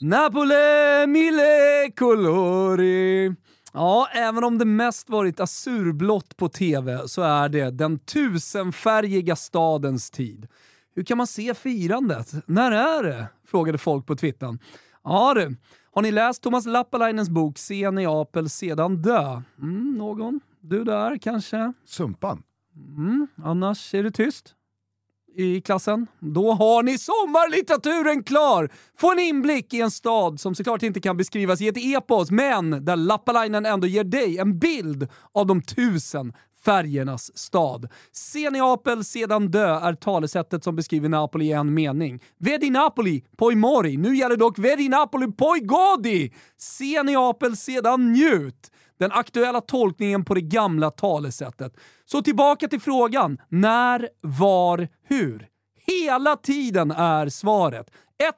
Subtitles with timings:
[0.00, 3.34] Napole mille colori.
[3.72, 10.10] Ja, även om det mest varit azurblått på TV så är det den tusenfärgiga stadens
[10.10, 10.48] tid.
[10.94, 12.32] Hur kan man se firandet?
[12.46, 13.26] När är det?
[13.46, 14.58] Frågade folk på twittern.
[15.04, 15.56] Ja du,
[15.92, 19.42] har ni läst Thomas Lappalainens bok Se Neapel sedan dö?
[19.62, 20.40] Mm, någon?
[20.60, 21.72] Du där kanske?
[21.84, 22.42] Sumpan.
[22.96, 24.54] Mm, annars är det tyst
[25.38, 26.06] i klassen.
[26.20, 28.70] Då har ni sommarlitteraturen klar!
[28.98, 32.84] Få en inblick i en stad som såklart inte kan beskrivas i ett epos, men
[32.84, 36.32] där Lappalainen ändå ger dig en bild av de tusen
[36.64, 37.88] färgernas stad.
[38.12, 42.20] Se Neapel sedan dö är talesättet som beskriver Napoli i en mening.
[42.38, 43.96] Vedi Napoli, poi mori.
[43.96, 46.32] Nu gäller dock Vedi Napoli, poi godi!
[46.56, 48.70] Se Neapel sedan njut!
[48.98, 51.76] Den aktuella tolkningen på det gamla talesättet.
[52.04, 53.38] Så tillbaka till frågan.
[53.48, 55.48] När, var, hur?
[55.86, 57.90] Hela tiden är svaret.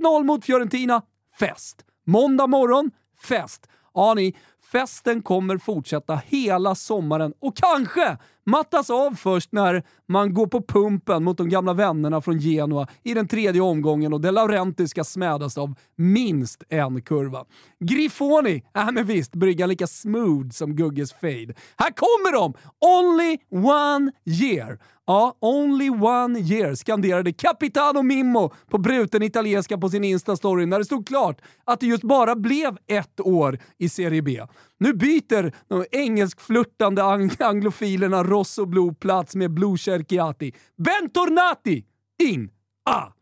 [0.00, 1.02] 1-0 mot Fiorentina,
[1.38, 1.84] fest.
[2.06, 2.90] Måndag morgon,
[3.22, 3.66] fest.
[3.94, 4.36] Ja, ni,
[4.72, 11.24] festen kommer fortsätta hela sommaren och kanske mattas av först när man går på pumpen
[11.24, 15.58] mot de gamla vännerna från Genoa i den tredje omgången och De Laurenti ska smädas
[15.58, 17.44] av minst en kurva.
[17.80, 21.54] Grifoni, äh men visst, bryggan lika smooth som Gugges fade.
[21.76, 22.54] Här kommer de!
[22.80, 24.78] Only one year!
[25.06, 30.84] Ja, only one year skanderade Capitano Mimmo på bruten italienska på sin Insta-story när det
[30.84, 34.40] stod klart att det just bara blev ett år i Serie B.
[34.78, 40.52] Nu byter de engelskflörtande ang anglofilerna Rosso Blue plats med Blue Cerchiati.
[40.76, 41.84] Bentornati
[42.22, 42.50] in!
[42.84, 43.15] Ah!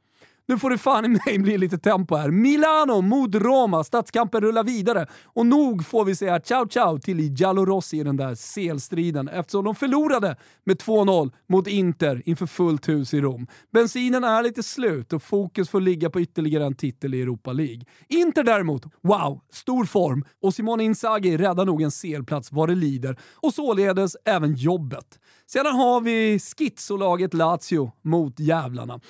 [0.46, 2.30] Nu får det fan i mig bli lite tempo här.
[2.30, 3.84] Milano mot Roma.
[3.84, 5.06] Stadskampen rullar vidare.
[5.24, 9.64] Och nog får vi säga ciao ciao till i Giallorossi i den där selstriden eftersom
[9.64, 13.46] de förlorade med 2-0 mot Inter inför fullt hus i Rom.
[13.72, 17.82] Bensinen är lite slut och fokus får ligga på ytterligare en titel i Europa League.
[18.08, 23.18] Inter däremot, wow, stor form och Simone Inzaghi räddar nog en selplats vad det lider
[23.34, 25.18] och således även jobbet.
[25.46, 29.00] Sedan har vi schizolaget Lazio mot Jävlarna.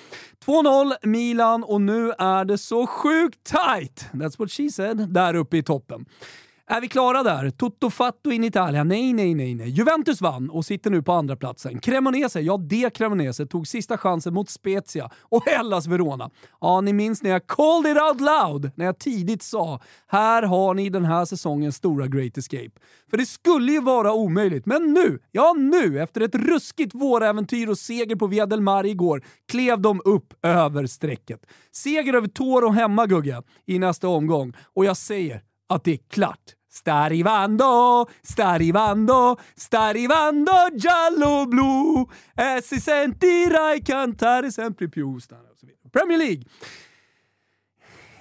[0.45, 5.57] 2-0 Milan och nu är det så sjukt tight, that's what she said, där uppe
[5.57, 6.05] i toppen.
[6.67, 7.49] Är vi klara där?
[7.49, 8.83] Toto fatto in Italia?
[8.83, 9.69] Nej, nej, nej, nej.
[9.69, 11.79] Juventus vann och sitter nu på andra platsen.
[11.79, 16.29] Cremonese, ja det Cremonese, tog sista chansen mot Spezia och Hellas Verona.
[16.61, 20.73] Ja, ni minns när jag called it out loud, när jag tidigt sa “Här har
[20.73, 22.71] ni den här säsongens stora Great Escape”.
[23.09, 27.77] För det skulle ju vara omöjligt, men nu, ja nu, efter ett ruskigt våräventyr och
[27.77, 31.45] seger på Via del Mar igår, klev de upp över strecket.
[31.71, 34.53] Seger över Toro hemma, Gugge, i nästa omgång.
[34.73, 36.55] Och jag säger att det är klart.
[36.69, 42.05] Sta arrivando, sta arrivando, sta arrivando giallo blu
[42.35, 45.17] e si sentirai cantare sempre più.
[45.91, 46.43] Premier League.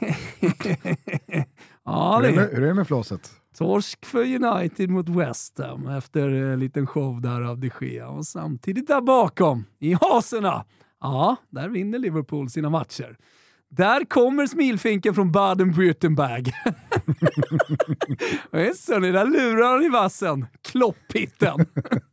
[1.84, 3.31] ja, hur, är det med, hur är det med flåset?
[3.59, 8.09] Torsk för United mot West Ham efter en liten show där av de Gea.
[8.09, 10.65] Och samtidigt där bakom, i haserna,
[11.00, 13.16] ja, där vinner Liverpool sina matcher.
[13.71, 16.53] Där kommer smilfinken från Baden-Württemberg.
[18.77, 20.47] Så ni där lurar i vassen.
[20.62, 21.67] Kloppitten.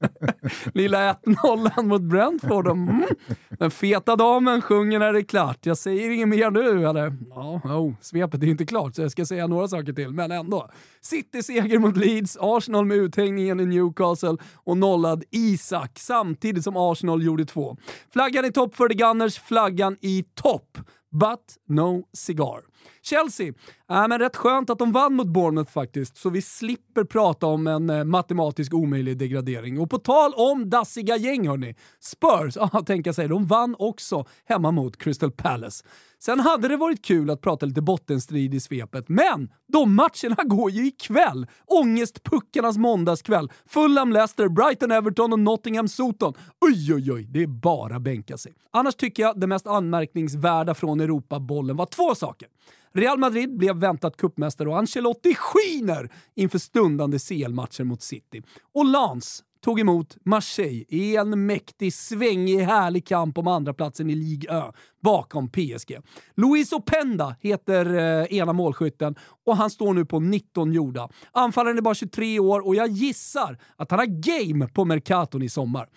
[0.74, 2.68] Lilla 1-0 mot Brentford.
[2.68, 3.04] Mm.
[3.50, 5.66] Den feta damen sjunger när det är klart.
[5.66, 7.18] Jag säger inget mer nu eller?
[7.30, 10.70] Ja, oh, svepet är inte klart så jag ska säga några saker till, men ändå.
[11.02, 17.46] City-seger mot Leeds, Arsenal med uthängningen i Newcastle och nollad Isak samtidigt som Arsenal gjorde
[17.46, 17.78] två.
[18.14, 20.78] Flaggan i topp för The Gunners, flaggan i topp
[21.12, 22.62] but no cigar.
[23.02, 23.54] Chelsea,
[23.92, 27.68] äh, men rätt skönt att de vann mot Bournemouth faktiskt, så vi slipper prata om
[27.68, 29.80] en eh, matematisk omöjlig degradering.
[29.80, 34.72] Och på tal om dassiga gäng hörni, Spurs, ja tänka sig, de vann också hemma
[34.72, 35.86] mot Crystal Palace.
[36.24, 40.72] Sen hade det varit kul att prata lite bottenstrid i svepet, men de matcherna går
[40.72, 41.48] ju ikväll!
[41.66, 43.52] Ångestpuckarnas måndagskväll.
[43.66, 46.34] Fulham, Leicester, Brighton, Everton och Nottingham, Soton.
[46.62, 48.54] Oj, oj, oj, det är bara bänka sig.
[48.72, 52.48] Annars tycker jag det mest anmärkningsvärda från Europabollen var två saker.
[52.94, 58.42] Real Madrid blev väntat kuppmästare och Ancelotti skiner inför stundande CL-matcher mot City.
[58.74, 64.52] Och Lance tog emot Marseille i en mäktig, svängig, härlig kamp om andraplatsen i Ligue
[64.52, 64.72] Ö
[65.04, 65.98] bakom PSG.
[66.36, 69.16] Luis Openda heter eh, ena målskytten
[69.46, 71.10] och han står nu på 19 gjorda.
[71.32, 75.50] Anfallaren är bara 23 år och jag gissar att han har game på Mercaton i
[75.50, 75.90] sommar.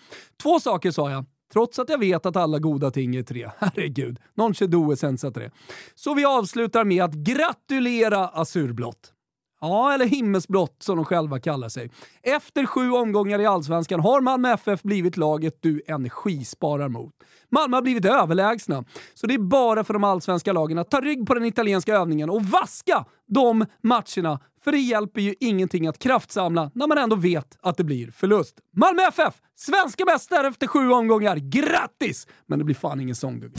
[0.42, 1.24] Två saker sa jag.
[1.54, 3.50] Trots att jag vet att alla goda ting är tre.
[3.58, 5.50] Herregud, non c'è due senza tre.
[5.94, 9.12] Så vi avslutar med att gratulera Azurblått.
[9.60, 11.90] Ja, eller himmelsblått som de själva kallar sig.
[12.22, 17.12] Efter sju omgångar i Allsvenskan har Malmö FF blivit laget du energisparar mot.
[17.50, 18.84] Malmö har blivit överlägsna,
[19.14, 22.30] så det är bara för de allsvenska lagen att ta rygg på den italienska övningen
[22.30, 27.58] och vaska de matcherna för det hjälper ju ingenting att kraftsamla när man ändå vet
[27.62, 28.56] att det blir förlust.
[28.76, 29.34] Malmö FF!
[29.56, 31.36] Svenska mästare efter sju omgångar.
[31.36, 32.26] Grattis!
[32.46, 33.54] Men det blir fan ingen sångdugga.